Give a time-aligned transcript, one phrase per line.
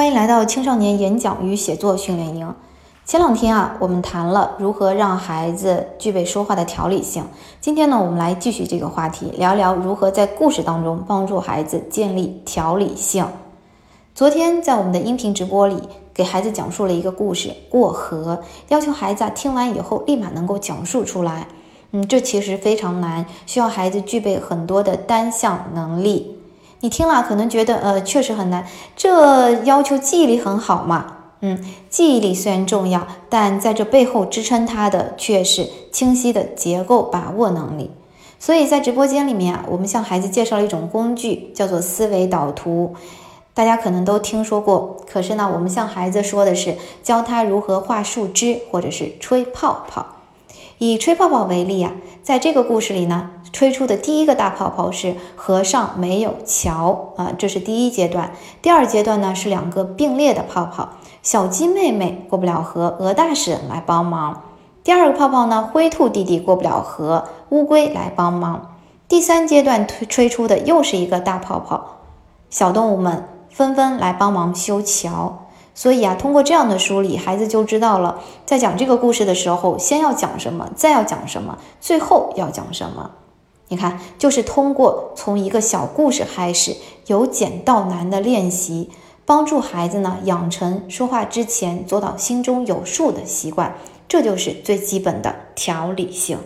[0.00, 2.54] 欢迎来到青少年演讲与写作训练营。
[3.04, 7.22] 前两天啊，我们谈了如何让孩子具备说话的条理性。
[7.60, 13.26] 今天呢，我们来继续这个话题，聊聊如何在故事当中帮助孩子建立条理性。
[14.14, 15.76] 昨天在我们的音频直播里，
[16.14, 21.46] 给孩子讲述了一个故事《过河》，要求孩子啊听完以后立马能够讲述出来。
[21.90, 26.39] 嗯，这其实非常难，需要孩子具备很多的单项能力。
[26.80, 28.66] 你听了可能觉得，呃，确实很难。
[28.96, 31.16] 这要求记忆力很好嘛？
[31.42, 37.90] 嗯，记忆力虽然重要，但在这背后支撑它的却是清晰的结构把握能力。
[38.38, 42.94] 所以在直播间里面啊，我们向孩子介绍了一种工具，叫做思维导图。
[43.52, 50.06] 大家可能都听说过，可是呢，我们向孩子说的是教他如何画树枝，或者是吹泡泡。
[50.78, 53.32] 以吹泡泡为例啊，在这个故事里呢。
[53.60, 58.32] 吹出的第一个大泡泡是河上没有桥啊，这是第一阶段。
[58.62, 60.88] 第二阶段呢是两个并列的泡泡，
[61.22, 64.44] 小鸡妹妹过不了河，鹅大婶来帮忙。
[64.82, 68.76] 第二个泡泡呢，灰兔弟弟过不了河，乌龟来帮忙。
[69.06, 71.98] 第三阶段吹吹出的又是一个大泡泡，
[72.48, 75.48] 小动物们纷纷来帮忙修桥。
[75.74, 83.10] 所以啊，通过这样的梳理，孩子就知道了，在讲这个故事的时候，先要讲什么，再要讲什么，最后要讲什么。
[83.70, 86.76] 你看，就是通过从一个小故事开始，
[87.06, 88.90] 由简到难的练习，
[89.24, 93.76] 帮助孩子呢养成说话之前做到心中有数的习惯，
[94.08, 96.38] 这就是最基本的条理性。